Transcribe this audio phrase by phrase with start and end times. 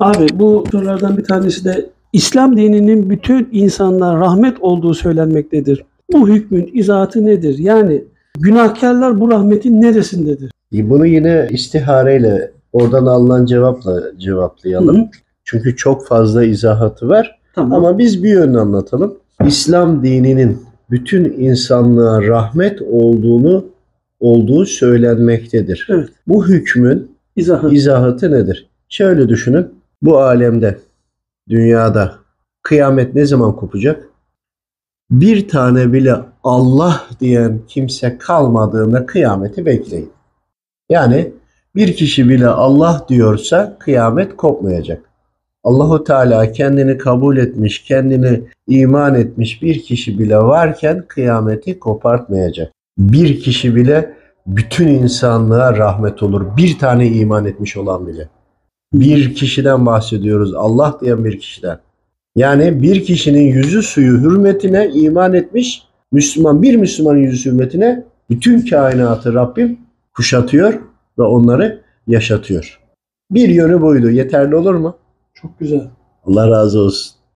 [0.00, 5.84] Abi bu sorulardan bir tanesi de İslam dininin bütün insanlara rahmet olduğu söylenmektedir.
[6.12, 7.58] Bu hükmün izahatı nedir?
[7.58, 8.04] Yani
[8.38, 10.50] günahkarlar bu rahmetin neresindedir?
[10.74, 14.96] E, Bunu yine istihareyle oradan alınan cevapla cevaplayalım.
[14.96, 15.06] Hı hı.
[15.44, 17.38] Çünkü çok fazla izahatı var.
[17.54, 17.72] Tamam.
[17.84, 19.14] Ama biz bir yönünü anlatalım.
[19.46, 20.58] İslam dininin
[20.90, 23.64] bütün insanlığa rahmet olduğunu
[24.20, 25.86] olduğu söylenmektedir.
[25.90, 26.08] Evet.
[26.26, 27.74] Bu hükmün İzahı.
[27.74, 28.68] izahatı nedir?
[28.88, 29.66] Şöyle düşünün.
[30.06, 30.78] Bu alemde,
[31.48, 32.14] dünyada
[32.62, 34.08] kıyamet ne zaman kopacak?
[35.10, 36.14] Bir tane bile
[36.44, 40.12] Allah diyen kimse kalmadığında kıyameti bekleyin.
[40.90, 41.32] Yani
[41.74, 45.02] bir kişi bile Allah diyorsa kıyamet kopmayacak.
[45.64, 52.72] Allahu Teala kendini kabul etmiş, kendini iman etmiş bir kişi bile varken kıyameti kopartmayacak.
[52.98, 54.14] Bir kişi bile
[54.46, 56.56] bütün insanlığa rahmet olur.
[56.56, 58.28] Bir tane iman etmiş olan bile.
[58.92, 60.54] Bir kişiden bahsediyoruz.
[60.54, 61.78] Allah diyen bir kişiden.
[62.36, 65.82] Yani bir kişinin yüzü suyu hürmetine iman etmiş.
[66.12, 69.78] Müslüman bir Müslümanın yüzü hürmetine bütün kainatı Rabbim
[70.14, 70.74] kuşatıyor
[71.18, 72.80] ve onları yaşatıyor.
[73.30, 74.10] Bir yönü buydu.
[74.10, 74.96] Yeterli olur mu?
[75.34, 75.90] Çok güzel.
[76.26, 77.15] Allah razı olsun.